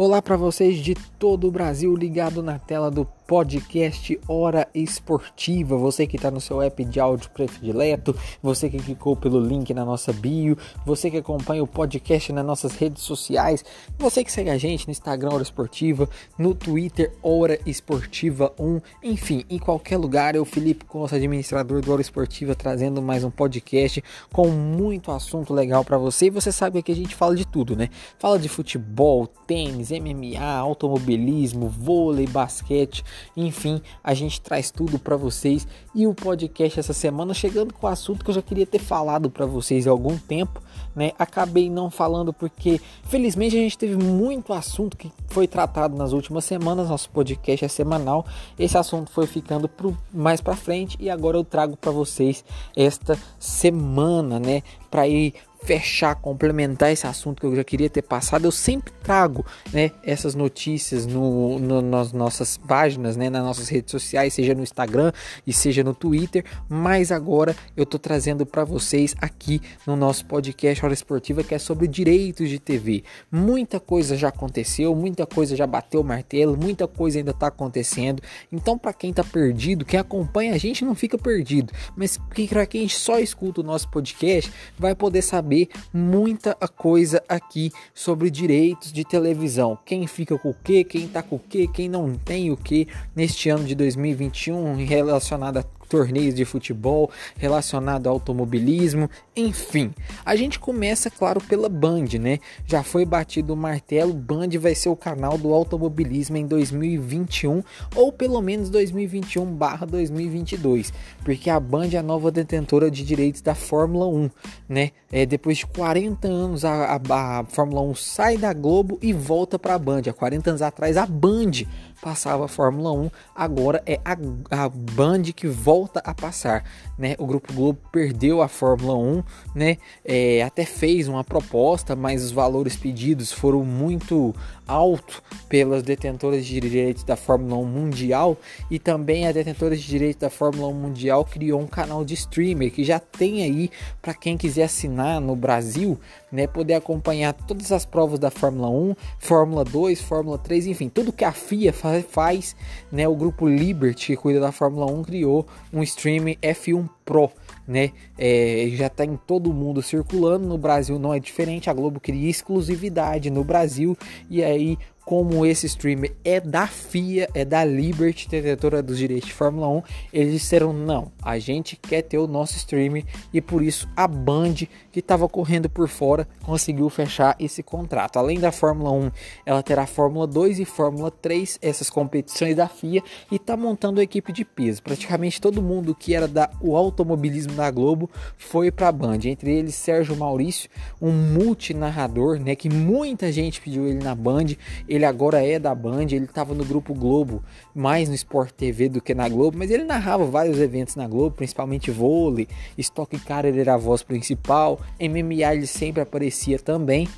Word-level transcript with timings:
Olá 0.00 0.22
para 0.22 0.36
vocês 0.36 0.76
de 0.76 0.94
todo 0.94 1.48
o 1.48 1.50
Brasil 1.50 1.92
ligado 1.96 2.40
na 2.40 2.56
tela 2.56 2.88
do 2.88 3.04
podcast 3.28 4.18
Hora 4.26 4.66
Esportiva. 4.74 5.76
Você 5.76 6.06
que 6.06 6.16
está 6.16 6.30
no 6.30 6.40
seu 6.40 6.62
app 6.62 6.82
de 6.82 6.98
áudio 6.98 7.28
predileto, 7.28 8.16
você 8.42 8.70
que 8.70 8.78
clicou 8.78 9.14
pelo 9.14 9.38
link 9.38 9.74
na 9.74 9.84
nossa 9.84 10.14
bio, 10.14 10.56
você 10.86 11.10
que 11.10 11.18
acompanha 11.18 11.62
o 11.62 11.66
podcast 11.66 12.32
nas 12.32 12.46
nossas 12.46 12.72
redes 12.72 13.02
sociais, 13.02 13.62
você 13.98 14.24
que 14.24 14.32
segue 14.32 14.48
a 14.48 14.56
gente 14.56 14.86
no 14.86 14.92
Instagram 14.92 15.34
Hora 15.34 15.42
Esportiva, 15.42 16.08
no 16.38 16.54
Twitter 16.54 17.12
Hora 17.22 17.60
Esportiva 17.66 18.50
1, 18.58 18.80
enfim, 19.04 19.44
em 19.50 19.58
qualquer 19.58 19.98
lugar. 19.98 20.34
Eu, 20.34 20.46
Felipe 20.46 20.86
Costa, 20.86 21.16
administrador 21.16 21.82
do 21.82 21.92
Hora 21.92 22.00
Esportiva, 22.00 22.54
trazendo 22.54 23.02
mais 23.02 23.24
um 23.24 23.30
podcast 23.30 24.02
com 24.32 24.48
muito 24.48 25.12
assunto 25.12 25.52
legal 25.52 25.84
para 25.84 25.98
você. 25.98 26.28
E 26.28 26.30
você 26.30 26.50
sabe 26.50 26.82
que 26.82 26.92
a 26.92 26.96
gente 26.96 27.14
fala 27.14 27.36
de 27.36 27.46
tudo, 27.46 27.76
né? 27.76 27.90
Fala 28.18 28.38
de 28.38 28.48
futebol, 28.48 29.26
tênis, 29.26 29.90
MMA, 29.90 30.42
automobilismo, 30.42 31.68
vôlei, 31.68 32.26
basquete 32.26 33.04
enfim, 33.36 33.80
a 34.02 34.14
gente 34.14 34.40
traz 34.40 34.70
tudo 34.70 34.98
para 34.98 35.16
vocês 35.16 35.66
e 35.94 36.06
o 36.06 36.14
podcast 36.14 36.78
essa 36.78 36.92
semana 36.92 37.34
chegando 37.34 37.72
com 37.72 37.86
o 37.86 37.90
assunto 37.90 38.24
que 38.24 38.30
eu 38.30 38.34
já 38.34 38.42
queria 38.42 38.66
ter 38.66 38.78
falado 38.78 39.30
para 39.30 39.46
vocês 39.46 39.86
há 39.86 39.90
algum 39.90 40.16
tempo, 40.16 40.62
né? 40.94 41.12
Acabei 41.18 41.70
não 41.70 41.90
falando 41.90 42.32
porque 42.32 42.80
felizmente 43.04 43.56
a 43.56 43.60
gente 43.60 43.78
teve 43.78 43.96
muito 43.96 44.52
assunto 44.52 44.96
que 44.96 45.10
foi 45.28 45.46
tratado 45.46 45.96
nas 45.96 46.12
últimas 46.12 46.44
semanas, 46.44 46.88
nosso 46.88 47.10
podcast 47.10 47.64
é 47.64 47.68
semanal. 47.68 48.26
Esse 48.58 48.76
assunto 48.76 49.10
foi 49.10 49.26
ficando 49.26 49.68
pro, 49.68 49.96
mais 50.12 50.40
para 50.40 50.56
frente 50.56 50.96
e 51.00 51.08
agora 51.10 51.36
eu 51.36 51.44
trago 51.44 51.76
para 51.76 51.90
vocês 51.90 52.44
esta 52.76 53.18
semana, 53.38 54.38
né, 54.38 54.62
para 54.90 55.06
ir 55.06 55.34
fechar, 55.62 56.14
complementar 56.16 56.92
esse 56.92 57.06
assunto 57.06 57.40
que 57.40 57.46
eu 57.46 57.56
já 57.56 57.64
queria 57.64 57.90
ter 57.90 58.02
passado, 58.02 58.44
eu 58.44 58.52
sempre 58.52 58.92
trago 59.02 59.44
né, 59.72 59.90
essas 60.02 60.34
notícias 60.34 61.06
no, 61.06 61.58
no, 61.58 61.82
nas 61.82 62.12
nossas 62.12 62.56
páginas, 62.56 63.16
né, 63.16 63.28
nas 63.28 63.42
nossas 63.42 63.68
redes 63.68 63.90
sociais, 63.90 64.34
seja 64.34 64.54
no 64.54 64.62
Instagram 64.62 65.12
e 65.46 65.52
seja 65.52 65.82
no 65.82 65.94
Twitter, 65.94 66.44
mas 66.68 67.10
agora 67.10 67.56
eu 67.76 67.84
tô 67.84 67.98
trazendo 67.98 68.46
para 68.46 68.64
vocês 68.64 69.14
aqui 69.20 69.60
no 69.86 69.96
nosso 69.96 70.24
podcast 70.26 70.84
Hora 70.84 70.94
Esportiva 70.94 71.42
que 71.42 71.54
é 71.54 71.58
sobre 71.58 71.86
direitos 71.86 72.48
de 72.48 72.58
TV. 72.58 73.04
Muita 73.30 73.80
coisa 73.80 74.16
já 74.16 74.28
aconteceu, 74.28 74.94
muita 74.94 75.26
coisa 75.26 75.56
já 75.56 75.66
bateu 75.66 76.00
o 76.00 76.04
martelo, 76.04 76.56
muita 76.56 76.86
coisa 76.86 77.18
ainda 77.18 77.32
tá 77.32 77.48
acontecendo. 77.48 78.22
Então, 78.50 78.78
para 78.78 78.92
quem 78.92 79.12
tá 79.12 79.24
perdido, 79.24 79.84
quem 79.84 79.98
acompanha 79.98 80.54
a 80.54 80.58
gente 80.58 80.84
não 80.84 80.94
fica 80.94 81.18
perdido, 81.18 81.72
mas 81.96 82.18
para 82.48 82.66
quem 82.66 82.88
só 82.88 83.18
escuta 83.18 83.60
o 83.60 83.64
nosso 83.64 83.88
podcast, 83.90 84.52
vai 84.78 84.94
poder 84.94 85.22
saber 85.22 85.47
saber 85.48 85.68
muita 85.92 86.54
coisa 86.54 87.22
aqui 87.26 87.72
sobre 87.94 88.30
direitos 88.30 88.92
de 88.92 89.02
televisão. 89.02 89.78
Quem 89.84 90.06
fica 90.06 90.38
com 90.38 90.50
o 90.50 90.54
que, 90.54 90.84
quem 90.84 91.08
tá 91.08 91.22
com 91.22 91.36
o 91.36 91.38
que, 91.38 91.66
quem 91.68 91.88
não 91.88 92.14
tem 92.14 92.52
o 92.52 92.56
que 92.56 92.86
neste 93.16 93.48
ano 93.48 93.64
de 93.64 93.74
2021 93.74 94.84
relacionado 94.84 95.56
a 95.58 95.77
torneios 95.88 96.34
de 96.34 96.44
futebol, 96.44 97.10
relacionado 97.36 98.06
ao 98.06 98.12
automobilismo, 98.14 99.10
enfim. 99.34 99.92
A 100.24 100.36
gente 100.36 100.58
começa, 100.58 101.10
claro, 101.10 101.40
pela 101.40 101.68
Band, 101.68 102.06
né? 102.20 102.38
Já 102.66 102.82
foi 102.82 103.04
batido 103.04 103.54
o 103.54 103.56
martelo, 103.56 104.12
Band 104.12 104.48
vai 104.60 104.74
ser 104.74 104.88
o 104.88 104.96
canal 104.96 105.38
do 105.38 105.54
automobilismo 105.54 106.36
em 106.36 106.44
2021 106.46 107.62
ou 107.94 108.12
pelo 108.12 108.42
menos 108.42 108.70
2021/2022, 108.70 110.92
porque 111.24 111.48
a 111.50 111.58
Band 111.58 111.88
é 111.92 111.96
a 111.96 112.02
nova 112.02 112.30
detentora 112.30 112.90
de 112.90 113.02
direitos 113.04 113.40
da 113.40 113.54
Fórmula 113.54 114.06
1, 114.06 114.30
né? 114.68 114.90
É, 115.10 115.24
depois 115.24 115.56
de 115.58 115.66
40 115.66 116.28
anos 116.28 116.64
a, 116.64 116.96
a, 116.96 117.00
a 117.40 117.44
Fórmula 117.44 117.80
1 117.82 117.94
sai 117.94 118.36
da 118.36 118.52
Globo 118.52 118.98
e 119.00 119.12
volta 119.12 119.56
para 119.58 119.74
a 119.74 119.78
Band. 119.78 120.02
Há 120.08 120.12
40 120.12 120.50
anos 120.50 120.62
atrás 120.62 120.98
a 120.98 121.06
Band 121.06 121.52
passava 122.00 122.44
a 122.44 122.48
Fórmula 122.48 122.92
1, 122.92 123.10
agora 123.34 123.82
é 123.86 124.00
a, 124.04 124.64
a 124.64 124.68
Band 124.68 125.22
que 125.34 125.46
volta 125.46 125.77
a 126.02 126.14
passar, 126.14 126.64
né? 126.98 127.14
O 127.18 127.26
Grupo 127.26 127.52
Globo 127.52 127.78
perdeu 127.92 128.42
a 128.42 128.48
Fórmula 128.48 128.96
1, 128.96 129.22
né? 129.54 129.76
É, 130.04 130.42
até 130.42 130.64
fez 130.64 131.06
uma 131.06 131.22
proposta, 131.22 131.94
mas 131.94 132.24
os 132.24 132.32
valores 132.32 132.76
pedidos 132.76 133.30
foram 133.30 133.64
muito 133.64 134.34
alto 134.66 135.22
pelas 135.48 135.82
detentoras 135.82 136.44
de 136.44 136.60
direitos 136.60 137.04
da 137.04 137.16
Fórmula 137.16 137.56
1 137.56 137.64
mundial 137.64 138.36
e 138.70 138.78
também 138.78 139.26
a 139.26 139.32
detentora 139.32 139.76
de 139.76 139.86
direitos 139.86 140.20
da 140.20 140.28
Fórmula 140.28 140.68
1 140.68 140.74
mundial 140.74 141.24
criou 141.24 141.60
um 141.60 141.66
canal 141.66 142.04
de 142.04 142.14
streamer 142.14 142.70
que 142.70 142.84
já 142.84 142.98
tem 142.98 143.42
aí 143.42 143.70
para 144.02 144.12
quem 144.12 144.36
quiser 144.36 144.64
assinar 144.64 145.20
no 145.20 145.34
Brasil, 145.34 145.98
né, 146.30 146.46
poder 146.46 146.74
acompanhar 146.74 147.32
todas 147.32 147.72
as 147.72 147.86
provas 147.86 148.18
da 148.18 148.30
Fórmula 148.30 148.68
1, 148.68 148.94
Fórmula 149.18 149.64
2, 149.64 150.00
Fórmula 150.02 150.36
3, 150.36 150.66
enfim, 150.66 150.88
tudo 150.88 151.12
que 151.12 151.24
a 151.24 151.32
FIA 151.32 151.72
faz, 151.72 152.54
né, 152.92 153.08
o 153.08 153.16
grupo 153.16 153.48
Liberty 153.48 154.08
que 154.08 154.16
cuida 154.16 154.40
da 154.40 154.50
Fórmula 154.50 154.86
1 154.86 155.02
criou 155.02 155.46
um 155.72 155.82
streaming 155.82 156.36
F1 156.42 156.88
Pro 157.04 157.30
né? 157.68 157.92
É, 158.16 158.70
já 158.72 158.86
está 158.86 159.04
em 159.04 159.16
todo 159.16 159.52
mundo 159.52 159.82
circulando. 159.82 160.48
No 160.48 160.56
Brasil 160.56 160.98
não 160.98 161.12
é 161.12 161.20
diferente. 161.20 161.68
A 161.68 161.74
Globo 161.74 162.00
cria 162.00 162.30
exclusividade 162.30 163.30
no 163.30 163.44
Brasil 163.44 163.96
e 164.30 164.42
aí 164.42 164.78
como 165.08 165.46
esse 165.46 165.64
streamer 165.64 166.14
é 166.22 166.38
da 166.38 166.66
FIA, 166.66 167.30
é 167.32 167.42
da 167.42 167.64
Liberty, 167.64 168.28
detetora 168.28 168.82
dos 168.82 168.98
direitos 168.98 169.28
de 169.28 169.34
Fórmula 169.34 169.66
1, 169.66 169.82
eles 170.12 170.32
disseram 170.34 170.70
não, 170.70 171.10
a 171.22 171.38
gente 171.38 171.76
quer 171.76 172.02
ter 172.02 172.18
o 172.18 172.26
nosso 172.26 172.58
streamer 172.58 173.06
e 173.32 173.40
por 173.40 173.62
isso 173.62 173.88
a 173.96 174.06
Band, 174.06 174.66
que 174.92 175.00
estava 175.00 175.26
correndo 175.26 175.70
por 175.70 175.88
fora, 175.88 176.28
conseguiu 176.42 176.90
fechar 176.90 177.34
esse 177.40 177.62
contrato. 177.62 178.18
Além 178.18 178.38
da 178.38 178.52
Fórmula 178.52 178.90
1, 178.90 179.10
ela 179.46 179.62
terá 179.62 179.86
Fórmula 179.86 180.26
2 180.26 180.60
e 180.60 180.66
Fórmula 180.66 181.10
3, 181.10 181.58
essas 181.62 181.88
competições 181.88 182.54
da 182.54 182.68
FIA, 182.68 183.02
e 183.32 183.36
está 183.36 183.56
montando 183.56 184.00
a 184.00 184.02
equipe 184.02 184.30
de 184.30 184.44
peso. 184.44 184.82
Praticamente 184.82 185.40
todo 185.40 185.62
mundo 185.62 185.94
que 185.94 186.14
era 186.14 186.28
da 186.28 186.50
o 186.60 186.76
automobilismo 186.76 187.54
da 187.54 187.70
Globo 187.70 188.10
foi 188.36 188.70
para 188.70 188.88
a 188.88 188.92
Band, 188.92 189.20
entre 189.24 189.54
eles 189.54 189.74
Sérgio 189.74 190.14
Maurício, 190.14 190.68
um 191.00 191.12
multinarrador, 191.12 192.38
né, 192.38 192.54
que 192.54 192.68
muita 192.68 193.32
gente 193.32 193.58
pediu 193.62 193.86
ele 193.86 194.04
na 194.04 194.14
Band. 194.14 194.48
Ele 194.86 194.97
ele 194.98 195.04
agora 195.04 195.44
é 195.44 195.58
da 195.58 195.74
Band, 195.74 196.06
ele 196.10 196.24
estava 196.24 196.54
no 196.54 196.64
Grupo 196.64 196.92
Globo, 196.92 197.42
mais 197.74 198.08
no 198.08 198.14
Sport 198.14 198.50
TV 198.50 198.88
do 198.88 199.00
que 199.00 199.14
na 199.14 199.28
Globo, 199.28 199.56
mas 199.56 199.70
ele 199.70 199.84
narrava 199.84 200.24
vários 200.24 200.58
eventos 200.58 200.96
na 200.96 201.06
Globo, 201.06 201.36
principalmente 201.36 201.90
vôlei, 201.90 202.48
Stock 202.76 203.16
Car 203.20 203.46
ele 203.46 203.60
era 203.60 203.74
a 203.74 203.78
voz 203.78 204.02
principal, 204.02 204.80
MMA 205.00 205.54
ele 205.54 205.66
sempre 205.66 206.02
aparecia 206.02 206.58
também. 206.58 207.08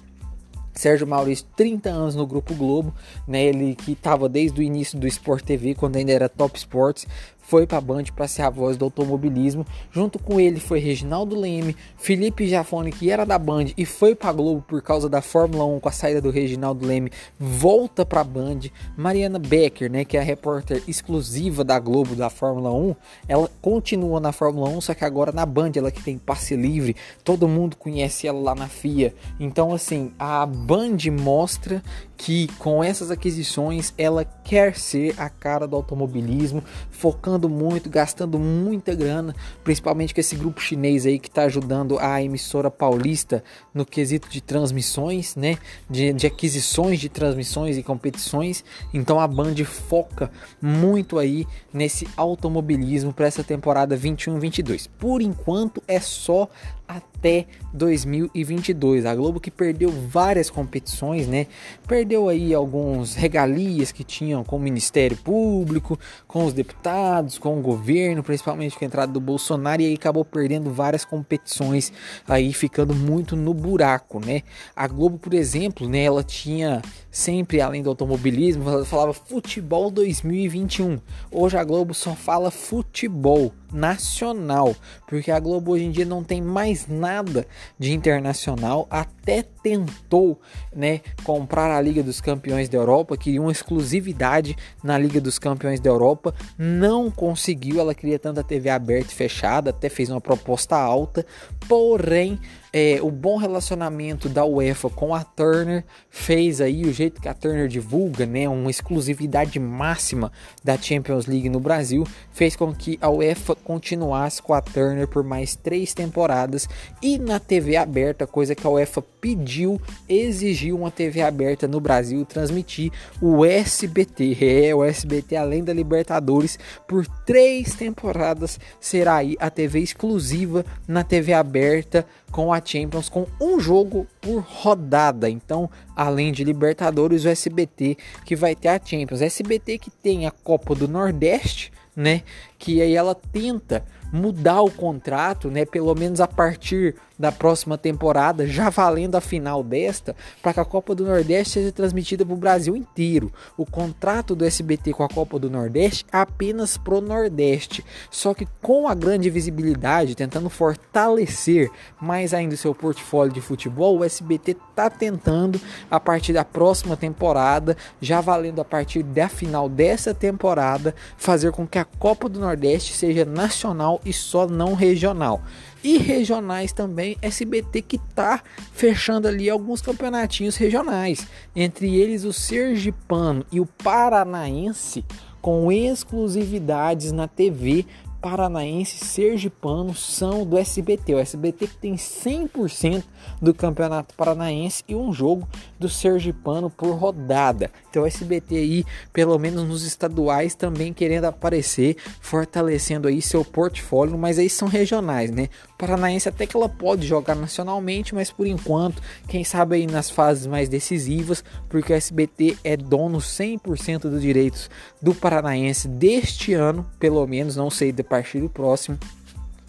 Sérgio 0.72 1.06
Maurício, 1.06 1.46
30 1.56 1.90
anos 1.90 2.14
no 2.14 2.26
Grupo 2.26 2.54
Globo, 2.54 2.94
né? 3.26 3.44
Ele 3.44 3.74
que 3.74 3.92
estava 3.92 4.28
desde 4.28 4.60
o 4.60 4.62
início 4.62 4.98
do 4.98 5.06
Sport 5.06 5.42
TV, 5.42 5.74
quando 5.74 5.96
ainda 5.96 6.12
era 6.12 6.28
Top 6.28 6.56
Sports, 6.56 7.06
foi 7.50 7.66
para 7.66 7.78
a 7.78 7.80
Band 7.80 8.04
para 8.14 8.28
ser 8.28 8.42
a 8.42 8.48
voz 8.48 8.76
do 8.76 8.84
automobilismo. 8.84 9.66
Junto 9.90 10.20
com 10.20 10.38
ele 10.38 10.60
foi 10.60 10.78
Reginaldo 10.78 11.34
Leme, 11.34 11.74
Felipe 11.96 12.46
Jafone, 12.46 12.92
que 12.92 13.10
era 13.10 13.26
da 13.26 13.36
Band 13.36 13.66
e 13.76 13.84
foi 13.84 14.14
para 14.14 14.30
a 14.30 14.32
Globo 14.32 14.64
por 14.68 14.80
causa 14.80 15.08
da 15.08 15.20
Fórmula 15.20 15.64
1 15.64 15.80
com 15.80 15.88
a 15.88 15.92
saída 15.92 16.20
do 16.20 16.30
Reginaldo 16.30 16.86
Leme, 16.86 17.10
volta 17.36 18.06
para 18.06 18.20
a 18.20 18.24
Band. 18.24 18.60
Mariana 18.96 19.40
Becker, 19.40 19.90
né, 19.90 20.04
que 20.04 20.16
é 20.16 20.20
a 20.20 20.22
repórter 20.22 20.80
exclusiva 20.86 21.64
da 21.64 21.76
Globo 21.80 22.14
da 22.14 22.30
Fórmula 22.30 22.72
1, 22.72 22.94
ela 23.26 23.50
continua 23.60 24.20
na 24.20 24.30
Fórmula 24.30 24.68
1, 24.68 24.80
só 24.82 24.94
que 24.94 25.04
agora 25.04 25.32
na 25.32 25.44
Band, 25.44 25.72
ela 25.74 25.90
que 25.90 26.04
tem 26.04 26.18
passe 26.18 26.54
livre, 26.54 26.94
todo 27.24 27.48
mundo 27.48 27.76
conhece 27.76 28.28
ela 28.28 28.38
lá 28.38 28.54
na 28.54 28.68
FIA. 28.68 29.12
Então, 29.40 29.72
assim, 29.72 30.12
a 30.16 30.46
Band 30.46 30.98
mostra 31.20 31.82
que 32.20 32.48
com 32.58 32.84
essas 32.84 33.10
aquisições 33.10 33.94
ela 33.96 34.26
quer 34.26 34.76
ser 34.76 35.18
a 35.18 35.30
cara 35.30 35.66
do 35.66 35.74
automobilismo, 35.74 36.62
focando 36.90 37.48
muito, 37.48 37.88
gastando 37.88 38.38
muita 38.38 38.94
grana, 38.94 39.34
principalmente 39.64 40.12
com 40.12 40.20
esse 40.20 40.36
grupo 40.36 40.60
chinês 40.60 41.06
aí 41.06 41.18
que 41.18 41.28
está 41.28 41.44
ajudando 41.44 41.98
a 41.98 42.22
emissora 42.22 42.70
paulista 42.70 43.42
no 43.72 43.86
quesito 43.86 44.28
de 44.28 44.42
transmissões, 44.42 45.34
né? 45.34 45.56
De, 45.88 46.12
de 46.12 46.26
aquisições 46.26 47.00
de 47.00 47.08
transmissões 47.08 47.78
e 47.78 47.82
competições. 47.82 48.62
Então 48.92 49.18
a 49.18 49.26
Band 49.26 49.54
foca 49.64 50.30
muito 50.60 51.18
aí 51.18 51.46
nesse 51.72 52.06
automobilismo 52.18 53.14
para 53.14 53.28
essa 53.28 53.42
temporada 53.42 53.96
21-22. 53.96 54.90
Por 54.98 55.22
enquanto 55.22 55.82
é 55.88 55.98
só 55.98 56.50
até 56.96 57.46
2022. 57.72 59.06
A 59.06 59.14
Globo 59.14 59.38
que 59.38 59.50
perdeu 59.50 59.90
várias 59.90 60.50
competições, 60.50 61.28
né? 61.28 61.46
Perdeu 61.86 62.28
aí 62.28 62.52
alguns 62.52 63.14
regalias 63.14 63.92
que 63.92 64.02
tinham 64.02 64.42
com 64.42 64.56
o 64.56 64.60
Ministério 64.60 65.16
Público, 65.16 65.98
com 66.26 66.44
os 66.44 66.52
deputados, 66.52 67.38
com 67.38 67.58
o 67.58 67.62
governo, 67.62 68.22
principalmente 68.22 68.76
com 68.76 68.84
a 68.84 68.88
entrada 68.88 69.12
do 69.12 69.20
Bolsonaro 69.20 69.82
e 69.82 69.86
aí 69.86 69.94
acabou 69.94 70.24
perdendo 70.24 70.70
várias 70.70 71.04
competições, 71.04 71.92
aí 72.26 72.52
ficando 72.52 72.94
muito 72.94 73.36
no 73.36 73.54
buraco, 73.54 74.24
né? 74.24 74.42
A 74.74 74.88
Globo, 74.88 75.18
por 75.18 75.32
exemplo, 75.32 75.88
né, 75.88 76.02
ela 76.02 76.24
tinha 76.24 76.82
sempre 77.10 77.60
além 77.60 77.82
do 77.82 77.90
automobilismo, 77.90 78.68
ela 78.68 78.84
falava 78.84 79.12
futebol 79.12 79.90
2021. 79.90 80.98
Hoje 81.30 81.56
a 81.56 81.62
Globo 81.62 81.94
só 81.94 82.14
fala 82.14 82.50
futebol 82.50 83.52
nacional, 83.72 84.74
porque 85.06 85.30
a 85.30 85.40
Globo 85.40 85.72
hoje 85.72 85.84
em 85.84 85.90
dia 85.90 86.04
não 86.04 86.22
tem 86.22 86.40
mais 86.40 86.86
nada 86.86 87.46
de 87.78 87.92
internacional, 87.92 88.86
até 88.90 89.42
tentou, 89.42 90.40
né, 90.74 91.00
comprar 91.24 91.70
a 91.76 91.80
Liga 91.80 92.02
dos 92.02 92.20
Campeões 92.20 92.68
da 92.68 92.78
Europa, 92.78 93.16
queria 93.16 93.40
uma 93.40 93.52
exclusividade 93.52 94.56
na 94.82 94.98
Liga 94.98 95.20
dos 95.20 95.38
Campeões 95.38 95.80
da 95.80 95.90
Europa, 95.90 96.34
não 96.58 97.10
conseguiu, 97.10 97.80
ela 97.80 97.94
queria 97.94 98.18
tanto 98.18 98.40
a 98.40 98.44
TV 98.44 98.70
aberta 98.70 99.12
e 99.12 99.14
fechada, 99.14 99.70
até 99.70 99.88
fez 99.88 100.10
uma 100.10 100.20
proposta 100.20 100.76
alta, 100.76 101.24
porém 101.68 102.38
é, 102.72 102.98
o 103.02 103.10
bom 103.10 103.36
relacionamento 103.36 104.28
da 104.28 104.44
UEFA 104.44 104.88
com 104.90 105.14
a 105.14 105.24
Turner 105.24 105.84
fez 106.08 106.60
aí 106.60 106.84
o 106.84 106.92
jeito 106.92 107.20
que 107.20 107.28
a 107.28 107.34
Turner 107.34 107.68
divulga, 107.68 108.26
né, 108.26 108.48
uma 108.48 108.70
exclusividade 108.70 109.58
máxima 109.58 110.30
da 110.62 110.76
Champions 110.76 111.26
League 111.26 111.48
no 111.48 111.60
Brasil, 111.60 112.06
fez 112.32 112.54
com 112.54 112.72
que 112.72 112.98
a 113.00 113.10
UEFA 113.10 113.54
continuasse 113.56 114.40
com 114.40 114.54
a 114.54 114.60
Turner 114.60 115.08
por 115.08 115.24
mais 115.24 115.56
três 115.56 115.92
temporadas. 115.92 116.68
E 117.02 117.18
na 117.18 117.40
TV 117.40 117.76
aberta, 117.76 118.26
coisa 118.26 118.54
que 118.54 118.66
a 118.66 118.70
UEFA 118.70 119.02
pediu, 119.20 119.80
exigiu 120.08 120.76
uma 120.76 120.90
TV 120.90 121.22
aberta 121.22 121.66
no 121.66 121.80
Brasil 121.80 122.24
transmitir 122.24 122.92
o 123.20 123.44
SBT, 123.44 124.36
é 124.68 124.74
o 124.74 124.84
SBT 124.84 125.36
além 125.36 125.64
da 125.64 125.72
Libertadores 125.72 126.58
por 126.86 127.06
três 127.26 127.74
temporadas 127.74 128.58
será 128.80 129.16
aí 129.16 129.36
a 129.38 129.50
TV 129.50 129.80
exclusiva 129.80 130.64
na 130.86 131.04
TV 131.04 131.32
aberta 131.32 132.06
com 132.30 132.52
a 132.52 132.60
Champions 132.64 133.08
com 133.08 133.26
um 133.40 133.58
jogo 133.58 134.06
por 134.20 134.40
rodada. 134.40 135.28
Então, 135.28 135.68
além 135.94 136.32
de 136.32 136.44
Libertadores, 136.44 137.24
o 137.24 137.28
SBT 137.28 137.96
que 138.24 138.36
vai 138.36 138.54
ter 138.54 138.68
a 138.68 138.80
Champions. 138.82 139.20
SBT 139.20 139.78
que 139.78 139.90
tem 139.90 140.26
a 140.26 140.30
Copa 140.30 140.74
do 140.74 140.88
Nordeste, 140.88 141.72
né? 141.94 142.22
Que 142.60 142.80
aí 142.80 142.94
ela 142.94 143.14
tenta 143.14 143.84
mudar 144.12 144.62
o 144.62 144.70
contrato, 144.70 145.50
né? 145.50 145.64
Pelo 145.64 145.94
menos 145.94 146.20
a 146.20 146.28
partir 146.28 146.94
da 147.18 147.30
próxima 147.30 147.76
temporada, 147.76 148.46
já 148.46 148.70
valendo 148.70 149.14
a 149.14 149.20
final 149.20 149.62
desta, 149.62 150.16
para 150.42 150.54
que 150.54 150.60
a 150.60 150.64
Copa 150.64 150.94
do 150.94 151.04
Nordeste 151.04 151.54
seja 151.54 151.70
transmitida 151.70 152.24
para 152.24 152.34
o 152.34 152.38
Brasil 152.38 152.74
inteiro. 152.74 153.30
O 153.58 153.66
contrato 153.66 154.34
do 154.34 154.44
SBT 154.44 154.94
com 154.94 155.04
a 155.04 155.08
Copa 155.08 155.38
do 155.38 155.50
Nordeste 155.50 156.06
é 156.10 156.16
apenas 156.16 156.78
pro 156.78 157.02
Nordeste. 157.02 157.84
Só 158.10 158.32
que 158.32 158.48
com 158.62 158.88
a 158.88 158.94
grande 158.94 159.28
visibilidade, 159.28 160.14
tentando 160.14 160.48
fortalecer 160.48 161.70
mais 162.00 162.32
ainda 162.32 162.54
o 162.54 162.58
seu 162.58 162.74
portfólio 162.74 163.34
de 163.34 163.42
futebol, 163.42 163.98
o 163.98 164.04
SBT 164.04 164.56
está 164.70 164.88
tentando 164.88 165.60
a 165.90 166.00
partir 166.00 166.32
da 166.32 166.44
próxima 166.44 166.96
temporada, 166.96 167.76
já 168.00 168.22
valendo 168.22 168.62
a 168.62 168.64
partir 168.64 169.02
da 169.02 169.28
final 169.28 169.68
dessa 169.68 170.14
temporada, 170.14 170.94
fazer 171.18 171.52
com 171.52 171.66
que 171.66 171.78
a 171.78 171.84
Copa 171.84 172.30
do 172.30 172.40
Nordeste 172.40 172.49
seja 172.92 173.24
nacional 173.24 174.00
e 174.04 174.12
só 174.12 174.46
não 174.46 174.74
regional. 174.74 175.42
E 175.82 175.96
regionais 175.96 176.72
também, 176.72 177.16
SBT 177.22 177.82
que 177.82 177.98
tá 177.98 178.42
fechando 178.72 179.26
ali 179.26 179.48
alguns 179.48 179.80
campeonatinhos 179.80 180.56
regionais, 180.56 181.26
entre 181.56 181.96
eles 181.96 182.24
o 182.24 182.32
Sergipano 182.32 183.44
e 183.50 183.60
o 183.60 183.66
Paranaense 183.66 185.04
com 185.40 185.72
exclusividades 185.72 187.12
na 187.12 187.26
TV 187.26 187.86
paranaense 188.20 189.04
sergipano 189.04 189.94
são 189.94 190.44
do 190.44 190.58
SBT. 190.58 191.14
O 191.14 191.18
SBT 191.18 191.66
que 191.66 191.76
tem 191.76 191.94
100% 191.94 193.04
do 193.40 193.54
Campeonato 193.54 194.14
Paranaense 194.14 194.84
e 194.86 194.94
um 194.94 195.12
jogo 195.12 195.48
do 195.78 195.88
sergipano 195.88 196.68
por 196.68 196.94
rodada. 196.94 197.70
Então 197.88 198.02
o 198.02 198.06
SBT 198.06 198.56
aí, 198.56 198.84
pelo 199.12 199.38
menos 199.38 199.66
nos 199.66 199.84
estaduais, 199.84 200.54
também 200.54 200.92
querendo 200.92 201.24
aparecer, 201.24 201.96
fortalecendo 202.20 203.08
aí 203.08 203.22
seu 203.22 203.44
portfólio, 203.44 204.18
mas 204.18 204.38
aí 204.38 204.50
são 204.50 204.68
regionais, 204.68 205.30
né? 205.30 205.48
Paranaense 205.78 206.28
até 206.28 206.46
que 206.46 206.56
ela 206.56 206.68
pode 206.68 207.06
jogar 207.06 207.34
nacionalmente, 207.34 208.14
mas 208.14 208.30
por 208.30 208.46
enquanto, 208.46 209.00
quem 209.26 209.44
sabe 209.44 209.76
aí 209.76 209.86
nas 209.86 210.10
fases 210.10 210.46
mais 210.46 210.68
decisivas, 210.68 211.42
porque 211.68 211.92
o 211.92 211.96
SBT 211.96 212.58
é 212.62 212.76
dono 212.76 213.18
100% 213.18 214.00
dos 214.00 214.20
direitos 214.20 214.68
do 215.00 215.14
Paranaense 215.14 215.88
deste 215.88 216.52
ano, 216.52 216.86
pelo 216.98 217.26
menos, 217.26 217.56
não 217.56 217.70
sei 217.70 217.92
partir 217.92 218.09
do 218.40 218.48
próximo 218.48 218.98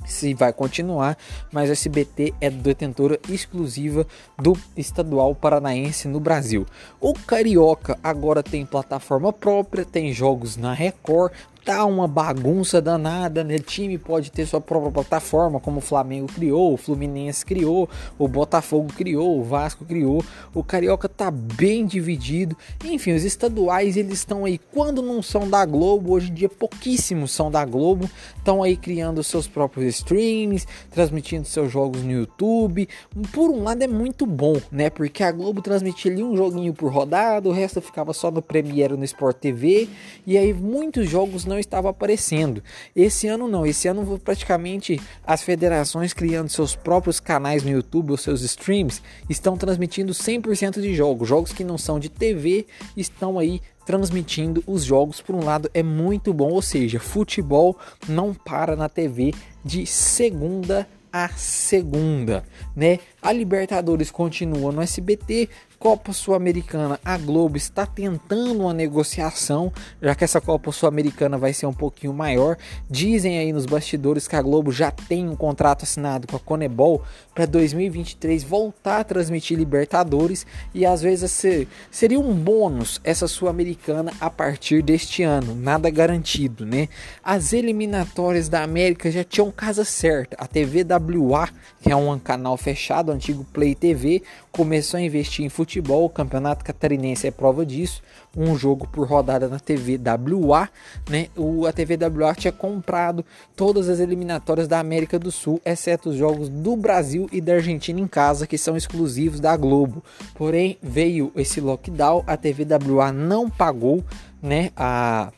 se 0.05 0.33
vai 0.33 0.51
continuar, 0.51 1.17
mas 1.51 1.69
a 1.69 1.73
SBT 1.73 2.33
é 2.41 2.49
detentora 2.49 3.19
exclusiva 3.29 4.05
do 4.37 4.57
estadual 4.75 5.33
paranaense 5.35 6.07
no 6.07 6.19
Brasil. 6.19 6.65
O 6.99 7.13
Carioca 7.13 7.97
agora 8.03 8.43
tem 8.43 8.65
plataforma 8.65 9.31
própria, 9.31 9.85
tem 9.85 10.11
jogos 10.11 10.57
na 10.57 10.73
Record, 10.73 11.31
tá 11.63 11.85
uma 11.85 12.07
bagunça 12.07 12.81
danada, 12.81 13.43
né? 13.43 13.55
O 13.55 13.59
time 13.59 13.97
pode 13.97 14.31
ter 14.31 14.45
sua 14.45 14.59
própria 14.59 14.91
plataforma, 14.91 15.59
como 15.59 15.77
o 15.77 15.81
Flamengo 15.81 16.27
criou, 16.27 16.73
o 16.73 16.77
Fluminense 16.77 17.45
criou, 17.45 17.89
o 18.17 18.27
Botafogo 18.27 18.91
criou, 18.93 19.39
o 19.39 19.43
Vasco 19.43 19.85
criou. 19.85 20.23
O 20.53 20.63
Carioca 20.63 21.07
tá 21.07 21.29
bem 21.29 21.85
dividido. 21.85 22.57
Enfim, 22.83 23.13
os 23.13 23.23
estaduais 23.23 23.95
eles 23.95 24.19
estão 24.19 24.45
aí 24.45 24.57
quando 24.57 25.01
não 25.01 25.21
são 25.21 25.49
da 25.49 25.65
Globo, 25.65 26.13
hoje 26.13 26.31
em 26.31 26.33
dia 26.33 26.49
pouquíssimos 26.49 27.31
são 27.31 27.51
da 27.51 27.63
Globo, 27.63 28.09
estão 28.37 28.63
aí 28.63 28.75
criando 28.75 29.23
seus 29.23 29.47
próprios 29.47 29.95
streams, 29.95 30.65
transmitindo 30.89 31.45
seus 31.45 31.71
jogos 31.71 32.01
no 32.03 32.11
YouTube. 32.11 32.87
Por 33.31 33.51
um 33.51 33.63
lado 33.63 33.83
é 33.83 33.87
muito 33.87 34.25
bom, 34.25 34.57
né? 34.71 34.89
Porque 34.89 35.23
a 35.23 35.31
Globo 35.31 35.61
transmitia 35.61 36.11
ali 36.11 36.23
um 36.23 36.35
joguinho 36.35 36.73
por 36.73 36.91
rodada, 36.91 37.47
o 37.47 37.51
resto 37.51 37.81
ficava 37.81 38.13
só 38.13 38.31
no 38.31 38.41
Premiere 38.41 38.97
no 38.97 39.03
Sport 39.03 39.37
TV, 39.37 39.87
e 40.25 40.37
aí 40.37 40.53
muitos 40.53 41.09
jogos 41.09 41.45
não 41.51 41.59
estava 41.59 41.89
aparecendo. 41.89 42.63
Esse 42.95 43.27
ano 43.27 43.47
não, 43.47 43.65
esse 43.65 43.87
ano 43.87 44.19
praticamente 44.19 44.99
as 45.25 45.43
federações 45.43 46.13
criando 46.13 46.49
seus 46.49 46.75
próprios 46.75 47.19
canais 47.19 47.63
no 47.63 47.69
YouTube, 47.69 48.13
os 48.13 48.21
seus 48.21 48.41
streams, 48.41 49.01
estão 49.29 49.57
transmitindo 49.57 50.13
100% 50.13 50.81
de 50.81 50.95
jogos. 50.95 51.27
Jogos 51.27 51.53
que 51.53 51.63
não 51.63 51.77
são 51.77 51.99
de 51.99 52.09
TV 52.09 52.65
estão 52.95 53.37
aí 53.37 53.61
transmitindo 53.85 54.63
os 54.65 54.83
jogos. 54.83 55.21
Por 55.21 55.35
um 55.35 55.43
lado, 55.43 55.69
é 55.73 55.83
muito 55.83 56.33
bom, 56.33 56.49
ou 56.51 56.61
seja, 56.61 56.99
futebol 56.99 57.77
não 58.07 58.33
para 58.33 58.75
na 58.75 58.87
TV 58.87 59.33
de 59.63 59.85
segunda 59.85 60.87
a 61.11 61.27
segunda, 61.29 62.43
né? 62.73 62.99
A 63.21 63.33
Libertadores 63.33 64.09
continua 64.09 64.71
no 64.71 64.81
SBT, 64.81 65.49
Copa 65.81 66.13
Sul-Americana, 66.13 66.99
a 67.03 67.17
Globo 67.17 67.57
está 67.57 67.87
tentando 67.87 68.61
uma 68.61 68.71
negociação, 68.71 69.73
já 69.99 70.13
que 70.13 70.23
essa 70.23 70.39
Copa 70.39 70.71
Sul-Americana 70.71 71.39
vai 71.39 71.53
ser 71.53 71.65
um 71.65 71.73
pouquinho 71.73 72.13
maior. 72.13 72.55
Dizem 72.87 73.39
aí 73.39 73.51
nos 73.51 73.65
bastidores 73.65 74.27
que 74.27 74.35
a 74.35 74.41
Globo 74.43 74.71
já 74.71 74.91
tem 74.91 75.27
um 75.27 75.35
contrato 75.35 75.81
assinado 75.81 76.27
com 76.27 76.35
a 76.35 76.39
Conebol 76.39 77.01
para 77.33 77.47
2023 77.47 78.43
voltar 78.43 78.99
a 78.99 79.03
transmitir 79.03 79.57
Libertadores 79.57 80.45
e 80.71 80.85
às 80.85 81.01
vezes 81.01 81.43
seria 81.89 82.19
um 82.19 82.31
bônus 82.31 83.01
essa 83.03 83.27
Sul-Americana 83.27 84.13
a 84.21 84.29
partir 84.29 84.83
deste 84.83 85.23
ano, 85.23 85.55
nada 85.55 85.89
garantido, 85.89 86.63
né? 86.63 86.89
As 87.23 87.53
eliminatórias 87.53 88.47
da 88.47 88.61
América 88.61 89.09
já 89.09 89.23
tinham 89.23 89.49
casa 89.49 89.83
certa. 89.83 90.37
A 90.39 90.45
TVWA, 90.45 91.49
que 91.81 91.91
é 91.91 91.95
um 91.95 92.19
canal 92.19 92.55
fechado, 92.55 93.11
antigo 93.11 93.43
Play 93.51 93.73
TV, 93.73 94.21
começou 94.51 94.99
a 94.99 95.01
investir 95.01 95.43
em 95.43 95.49
futebol, 95.49 95.70
o 95.79 96.09
Campeonato 96.09 96.65
Catarinense 96.65 97.27
é 97.27 97.31
prova 97.31 97.65
disso, 97.65 98.01
um 98.35 98.55
jogo 98.55 98.87
por 98.87 99.07
rodada 99.07 99.47
na 99.47 99.59
TV 99.59 99.99
WA, 99.99 100.69
né? 101.09 101.27
O, 101.35 101.65
a 101.65 101.71
TV 101.71 101.97
WA 101.97 102.33
tinha 102.33 102.51
comprado 102.51 103.25
todas 103.55 103.89
as 103.89 103.99
eliminatórias 103.99 104.67
da 104.67 104.79
América 104.79 105.19
do 105.19 105.31
Sul, 105.31 105.61
exceto 105.65 106.09
os 106.09 106.15
jogos 106.15 106.49
do 106.49 106.75
Brasil 106.75 107.29
e 107.31 107.39
da 107.39 107.53
Argentina 107.53 107.99
em 107.99 108.07
casa, 108.07 108.47
que 108.47 108.57
são 108.57 108.75
exclusivos 108.75 109.39
da 109.39 109.55
Globo. 109.55 110.03
Porém, 110.35 110.77
veio 110.81 111.31
esse 111.35 111.61
lockdown, 111.61 112.23
a 112.25 112.35
TV 112.35 112.65
WA 112.65 113.11
não 113.11 113.49
pagou, 113.49 114.03
né? 114.41 114.71
A 114.75 115.31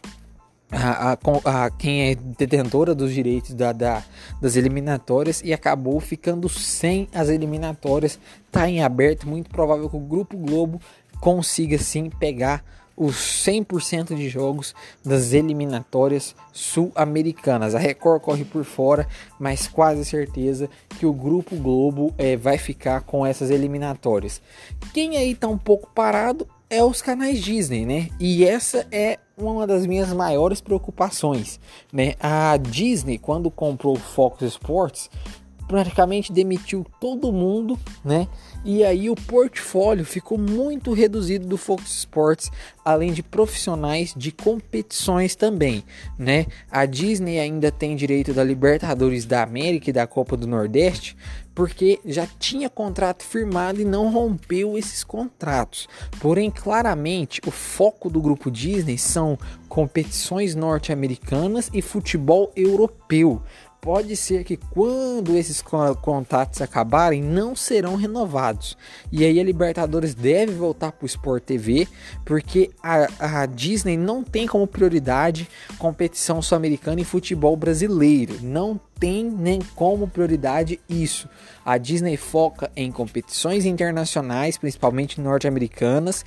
a, 0.74 1.14
a, 1.14 1.66
a, 1.66 1.70
quem 1.70 2.10
é 2.10 2.16
detentora 2.16 2.96
dos 2.96 3.14
direitos 3.14 3.54
da, 3.54 3.72
da, 3.72 4.04
das 4.42 4.56
eliminatórias 4.56 5.42
e 5.44 5.54
acabou 5.54 6.00
ficando 6.00 6.50
sem 6.50 7.08
as 7.14 7.30
eliminatórias. 7.30 8.20
Está 8.48 8.68
em 8.70 8.84
aberto, 8.84 9.28
muito 9.28 9.50
provável 9.50 9.90
que 9.90 9.96
o 9.96 10.00
Grupo 10.00 10.38
Globo 10.38 10.82
consiga 11.20 11.78
sim 11.78 12.10
pegar 12.10 12.64
os 12.96 13.16
100% 13.16 14.16
de 14.16 14.30
jogos 14.30 14.76
das 15.04 15.34
eliminatórias 15.34 16.36
sul-americanas. 16.52 17.74
A 17.74 17.80
Record 17.80 18.22
corre 18.22 18.46
por 18.46 18.64
fora, 18.64 19.08
mas 19.40 19.68
quase 19.68 20.06
certeza 20.06 20.70
que 21.00 21.06
o 21.06 21.14
Grupo 21.14 21.56
Globo 21.56 22.14
é, 22.18 22.38
vai 22.38 22.58
ficar 22.58 23.02
com 23.02 23.26
essas 23.26 23.50
eliminatórias. 23.50 24.42
Quem 24.94 25.18
aí 25.18 25.32
está 25.32 25.48
um 25.48 25.58
pouco 25.58 25.90
parado 25.94 26.48
é 26.70 26.84
os 26.84 27.02
canais 27.02 27.42
Disney, 27.42 27.86
né? 27.86 28.10
E 28.20 28.46
essa 28.46 28.88
é 28.92 29.20
uma 29.38 29.66
das 29.66 29.86
minhas 29.86 30.14
maiores 30.14 30.62
preocupações, 30.62 31.60
né? 31.92 32.14
A 32.20 32.56
Disney, 32.58 33.18
quando 33.18 33.50
comprou 33.50 33.96
o 33.96 34.00
Fox 34.00 34.42
Sports, 34.44 35.10
praticamente 35.68 36.32
demitiu 36.32 36.86
todo 37.00 37.32
mundo, 37.32 37.80
né? 38.04 38.28
E 38.66 38.84
aí 38.84 39.10
o 39.10 39.16
portfólio 39.16 40.06
ficou 40.06 40.38
muito 40.38 40.94
reduzido 40.94 41.48
do 41.48 41.58
Fox 41.58 41.98
Sports, 41.98 42.52
além 42.84 43.12
de 43.12 43.24
profissionais 43.24 44.14
de 44.16 44.32
competições 44.32 45.36
também, 45.36 45.84
né? 46.18 46.46
A 46.70 46.86
Disney 46.86 47.40
ainda 47.40 47.72
tem 47.72 47.96
direito 47.96 48.34
da 48.34 48.44
Libertadores 48.44 49.26
da 49.26 49.44
América 49.44 49.90
e 49.90 49.94
da 49.94 50.06
Copa 50.06 50.38
do 50.38 50.48
Nordeste, 50.48 51.18
porque 51.56 52.00
já 52.06 52.26
tinha 52.26 52.70
contrato 52.70 53.24
firmado 53.24 53.80
e 53.80 53.86
não 53.86 54.12
rompeu 54.12 54.78
esses 54.78 55.04
contratos. 55.04 55.88
Porém, 56.20 56.50
claramente, 56.50 57.42
o 57.46 57.52
foco 57.52 58.10
do 58.10 58.22
grupo 58.22 58.50
Disney 58.50 58.98
são 58.98 59.38
competições 59.74 60.54
norte-americanas 60.54 61.68
e 61.74 61.82
futebol 61.82 62.52
europeu 62.56 63.42
pode 63.82 64.16
ser 64.16 64.44
que 64.44 64.56
quando 64.56 65.36
esses 65.36 65.64
contatos 66.00 66.62
acabarem, 66.62 67.24
não 67.24 67.56
serão 67.56 67.96
renovados. 67.96 68.78
E 69.12 69.26
aí 69.26 69.40
a 69.40 69.44
Libertadores 69.44 70.14
deve 70.14 70.54
voltar 70.54 70.92
para 70.92 71.04
o 71.04 71.08
Sport 71.08 71.44
TV, 71.44 71.88
porque 72.24 72.70
a, 72.82 73.42
a 73.42 73.46
Disney 73.48 73.98
não 73.98 74.24
tem 74.24 74.48
como 74.48 74.68
prioridade 74.68 75.50
competição 75.80 76.40
sul-americana 76.40 77.02
e 77.02 77.04
futebol 77.04 77.58
brasileiro. 77.58 78.36
Não 78.42 78.80
tem 78.98 79.26
nem 79.26 79.60
como 79.76 80.08
prioridade 80.08 80.80
isso. 80.88 81.28
A 81.66 81.78
Disney 81.78 82.16
foca 82.16 82.72
em 82.76 82.90
competições 82.90 83.66
internacionais, 83.66 84.58
principalmente 84.58 85.20
norte-americanas, 85.20 86.24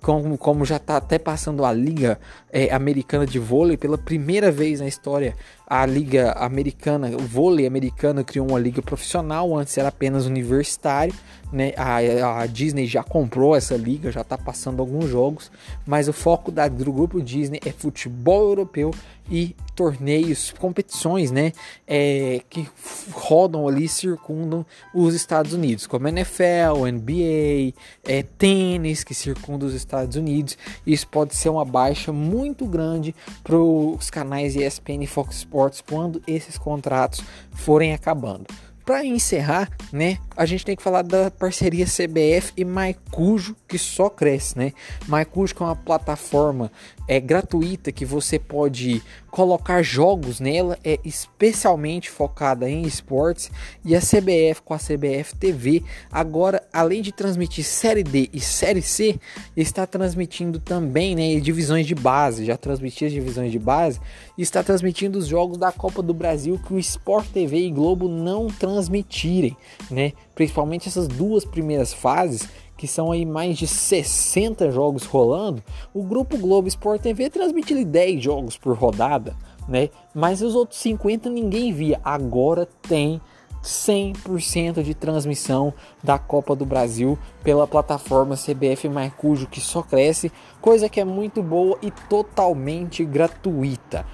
como, 0.00 0.36
como 0.36 0.64
já 0.64 0.76
está 0.76 0.96
até 0.96 1.18
passando 1.18 1.64
a 1.64 1.72
Liga 1.72 2.18
é, 2.52 2.72
Americana 2.72 3.26
de 3.26 3.38
Vôlei 3.38 3.76
pela 3.76 3.98
primeira 3.98 4.50
vez 4.50 4.80
na 4.80 4.86
história 4.86 5.34
a 5.66 5.84
liga 5.84 6.30
americana, 6.32 7.10
o 7.16 7.26
vôlei 7.26 7.66
americano 7.66 8.24
criou 8.24 8.48
uma 8.48 8.58
liga 8.58 8.80
profissional, 8.80 9.56
antes 9.56 9.76
era 9.76 9.88
apenas 9.88 10.24
universitário, 10.24 11.12
né? 11.52 11.72
A, 11.76 12.42
a 12.42 12.46
Disney 12.46 12.86
já 12.86 13.02
comprou 13.02 13.56
essa 13.56 13.76
liga, 13.76 14.12
já 14.12 14.20
está 14.20 14.38
passando 14.38 14.80
alguns 14.80 15.08
jogos, 15.08 15.50
mas 15.84 16.06
o 16.06 16.12
foco 16.12 16.52
da, 16.52 16.68
do 16.68 16.92
grupo 16.92 17.20
Disney 17.20 17.60
é 17.66 17.72
futebol 17.72 18.48
europeu 18.48 18.92
e 19.28 19.56
torneios, 19.74 20.52
competições, 20.52 21.32
né? 21.32 21.52
É, 21.86 22.40
que 22.48 22.68
rodam 23.10 23.66
ali, 23.66 23.88
circundam 23.88 24.64
os 24.94 25.14
Estados 25.14 25.52
Unidos, 25.52 25.84
como 25.86 26.06
NFL, 26.06 26.86
NBA, 26.92 27.74
é, 28.04 28.22
tênis 28.38 29.02
que 29.02 29.14
circundam 29.14 29.68
os 29.68 29.74
Estados 29.74 30.16
Unidos. 30.16 30.56
Isso 30.86 31.08
pode 31.08 31.34
ser 31.34 31.48
uma 31.48 31.64
baixa 31.64 32.12
muito 32.12 32.66
grande 32.66 33.14
para 33.42 33.56
os 33.56 34.10
canais 34.10 34.54
ESPN 34.54 35.02
e 35.02 35.06
Fox 35.08 35.38
Sports 35.38 35.55
esportes 35.56 35.80
quando 35.80 36.22
esses 36.26 36.58
contratos 36.58 37.22
forem 37.52 37.94
acabando. 37.94 38.46
Para 38.86 39.04
encerrar, 39.04 39.68
né, 39.92 40.18
a 40.36 40.46
gente 40.46 40.64
tem 40.64 40.76
que 40.76 40.82
falar 40.82 41.02
da 41.02 41.28
parceria 41.28 41.84
CBF 41.84 42.52
e 42.56 42.64
Maicujo, 42.64 43.56
que 43.66 43.76
só 43.76 44.08
cresce, 44.08 44.56
né? 44.56 44.72
Maicujo 45.08 45.56
é 45.58 45.62
uma 45.64 45.74
plataforma 45.74 46.70
é 47.08 47.20
gratuita 47.20 47.92
que 47.92 48.04
você 48.04 48.38
pode 48.38 49.02
colocar 49.30 49.82
jogos 49.82 50.40
nela, 50.40 50.78
é 50.82 50.98
especialmente 51.04 52.10
focada 52.10 52.68
em 52.68 52.82
esportes 52.82 53.50
e 53.84 53.94
a 53.94 54.00
CBF 54.00 54.62
com 54.64 54.74
a 54.74 54.78
CBF 54.78 55.36
TV 55.36 55.84
agora 56.10 56.66
além 56.72 57.02
de 57.02 57.12
transmitir 57.12 57.64
série 57.64 58.02
D 58.02 58.30
e 58.32 58.40
série 58.40 58.82
C, 58.82 59.20
está 59.56 59.86
transmitindo 59.86 60.58
também, 60.58 61.14
né, 61.14 61.38
divisões 61.38 61.86
de 61.86 61.94
base, 61.94 62.44
já 62.44 62.56
transmitia 62.56 63.06
as 63.06 63.12
divisões 63.12 63.52
de 63.52 63.58
base 63.58 64.00
está 64.38 64.62
transmitindo 64.62 65.18
os 65.18 65.26
jogos 65.26 65.56
da 65.56 65.72
Copa 65.72 66.02
do 66.02 66.12
Brasil 66.12 66.58
que 66.58 66.74
o 66.74 66.78
Sport 66.78 67.28
TV 67.28 67.66
e 67.66 67.70
Globo 67.70 68.08
não 68.08 68.48
transmitirem, 68.76 69.56
né? 69.90 70.12
Principalmente 70.34 70.88
essas 70.88 71.08
duas 71.08 71.44
primeiras 71.44 71.94
fases 71.94 72.48
que 72.76 72.86
são 72.86 73.10
aí 73.10 73.24
mais 73.24 73.56
de 73.56 73.66
60 73.66 74.70
jogos 74.70 75.06
rolando, 75.06 75.62
o 75.94 76.02
Grupo 76.02 76.36
Globo 76.36 76.68
Sport 76.68 77.00
TV 77.00 77.30
transmite 77.30 77.82
10 77.82 78.22
jogos 78.22 78.58
por 78.58 78.76
rodada, 78.76 79.34
né? 79.66 79.88
Mas 80.14 80.42
os 80.42 80.54
outros 80.54 80.78
50 80.80 81.30
ninguém 81.30 81.72
via. 81.72 81.98
Agora 82.04 82.68
tem 82.82 83.18
100% 83.62 84.82
de 84.82 84.94
transmissão 84.94 85.72
da 86.04 86.18
Copa 86.18 86.54
do 86.54 86.66
Brasil 86.66 87.18
pela 87.42 87.66
plataforma 87.66 88.36
CBF 88.36 88.90
Marcujo, 88.90 89.48
que 89.48 89.60
só 89.60 89.82
cresce, 89.82 90.30
coisa 90.60 90.88
que 90.88 91.00
é 91.00 91.04
muito 91.04 91.42
boa 91.42 91.78
e 91.80 91.90
totalmente 91.90 93.04
gratuita. 93.06 94.04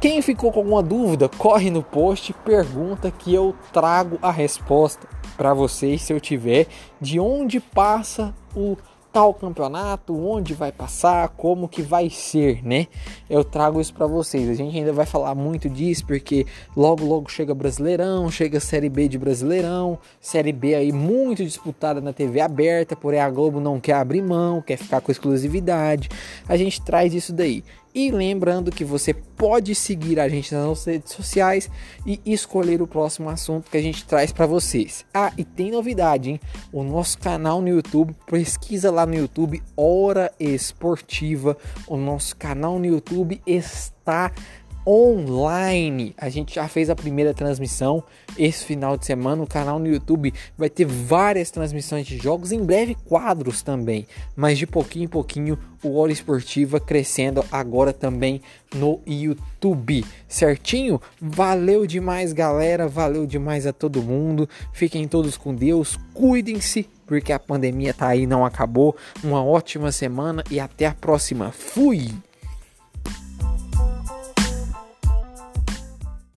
Quem 0.00 0.22
ficou 0.22 0.50
com 0.50 0.60
alguma 0.60 0.82
dúvida, 0.82 1.28
corre 1.28 1.70
no 1.70 1.82
post, 1.82 2.32
pergunta 2.42 3.10
que 3.10 3.34
eu 3.34 3.54
trago 3.70 4.18
a 4.22 4.30
resposta 4.30 5.06
para 5.36 5.52
vocês 5.52 6.00
se 6.00 6.10
eu 6.10 6.18
tiver 6.18 6.68
de 6.98 7.20
onde 7.20 7.60
passa 7.60 8.34
o 8.56 8.78
tal 9.12 9.34
campeonato, 9.34 10.16
onde 10.16 10.54
vai 10.54 10.70
passar, 10.70 11.28
como 11.30 11.68
que 11.68 11.82
vai 11.82 12.08
ser, 12.08 12.64
né? 12.64 12.86
Eu 13.28 13.42
trago 13.44 13.80
isso 13.80 13.92
para 13.92 14.06
vocês. 14.06 14.48
A 14.48 14.54
gente 14.54 14.76
ainda 14.76 14.92
vai 14.92 15.04
falar 15.04 15.34
muito 15.34 15.68
disso 15.68 16.06
porque 16.06 16.46
logo 16.76 17.04
logo 17.04 17.28
chega 17.28 17.54
Brasileirão, 17.54 18.30
chega 18.30 18.60
Série 18.60 18.88
B 18.88 19.08
de 19.08 19.18
Brasileirão, 19.18 19.98
Série 20.20 20.52
B 20.52 20.74
aí 20.76 20.92
muito 20.92 21.44
disputada 21.44 22.00
na 22.00 22.12
TV 22.12 22.40
aberta, 22.40 22.94
porém 22.96 23.20
a 23.20 23.28
Globo 23.28 23.60
não 23.60 23.80
quer 23.80 23.94
abrir 23.94 24.22
mão, 24.22 24.62
quer 24.62 24.76
ficar 24.76 25.00
com 25.00 25.10
exclusividade. 25.10 26.08
A 26.48 26.56
gente 26.56 26.80
traz 26.80 27.12
isso 27.12 27.32
daí. 27.32 27.64
E 27.94 28.10
lembrando 28.10 28.70
que 28.70 28.84
você 28.84 29.12
pode 29.12 29.74
seguir 29.74 30.20
a 30.20 30.28
gente 30.28 30.54
nas 30.54 30.64
nossas 30.64 30.84
redes 30.84 31.12
sociais 31.12 31.68
e 32.06 32.20
escolher 32.24 32.80
o 32.80 32.86
próximo 32.86 33.28
assunto 33.28 33.70
que 33.70 33.76
a 33.76 33.82
gente 33.82 34.04
traz 34.04 34.30
para 34.30 34.46
vocês. 34.46 35.04
Ah, 35.12 35.32
e 35.36 35.44
tem 35.44 35.72
novidade, 35.72 36.30
hein? 36.30 36.40
O 36.72 36.84
nosso 36.84 37.18
canal 37.18 37.60
no 37.60 37.68
YouTube, 37.68 38.14
pesquisa 38.26 38.90
lá 38.92 39.04
no 39.04 39.14
YouTube 39.14 39.62
Hora 39.76 40.30
Esportiva. 40.38 41.56
O 41.88 41.96
nosso 41.96 42.36
canal 42.36 42.78
no 42.78 42.86
YouTube 42.86 43.42
está 43.44 44.32
online. 44.86 46.14
A 46.16 46.28
gente 46.28 46.54
já 46.54 46.66
fez 46.68 46.90
a 46.90 46.96
primeira 46.96 47.34
transmissão 47.34 48.02
esse 48.38 48.64
final 48.64 48.96
de 48.96 49.06
semana. 49.06 49.42
O 49.42 49.46
canal 49.46 49.78
no 49.78 49.86
YouTube 49.86 50.32
vai 50.56 50.70
ter 50.70 50.84
várias 50.84 51.50
transmissões 51.50 52.06
de 52.06 52.16
jogos, 52.18 52.52
em 52.52 52.64
breve 52.64 52.94
quadros 52.94 53.62
também, 53.62 54.06
mas 54.34 54.58
de 54.58 54.66
pouquinho 54.66 55.04
em 55.04 55.08
pouquinho 55.08 55.58
o 55.82 55.98
Hora 55.98 56.12
Esportiva 56.12 56.78
crescendo 56.78 57.44
agora 57.50 57.92
também 57.92 58.42
no 58.74 59.00
YouTube. 59.06 60.04
Certinho? 60.28 61.00
Valeu 61.20 61.86
demais, 61.86 62.32
galera. 62.32 62.86
Valeu 62.86 63.26
demais 63.26 63.66
a 63.66 63.72
todo 63.72 64.02
mundo. 64.02 64.48
Fiquem 64.72 65.08
todos 65.08 65.36
com 65.36 65.54
Deus. 65.54 65.98
Cuidem-se, 66.12 66.88
porque 67.06 67.32
a 67.32 67.38
pandemia 67.38 67.94
tá 67.94 68.08
aí, 68.08 68.26
não 68.26 68.44
acabou. 68.44 68.94
Uma 69.24 69.42
ótima 69.42 69.90
semana 69.90 70.44
e 70.50 70.60
até 70.60 70.86
a 70.86 70.94
próxima. 70.94 71.50
Fui! 71.50 72.10